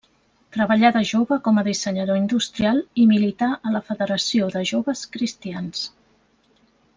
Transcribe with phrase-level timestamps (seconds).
[0.55, 5.85] Treballà de jove com a dissenyador industrial i milità a la Federació de Joves Cristians.